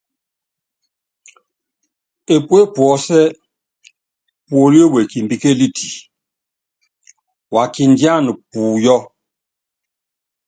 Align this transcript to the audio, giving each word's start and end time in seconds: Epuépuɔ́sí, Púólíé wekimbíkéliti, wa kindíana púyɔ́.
Epuépuɔ́sí, 2.33 3.19
Púólíé 4.47 4.85
wekimbíkéliti, 4.93 5.89
wa 7.53 7.63
kindíana 7.73 8.31
púyɔ́. 8.49 8.99